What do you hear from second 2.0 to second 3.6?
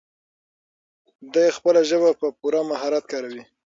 په پوره مهارت کاروي.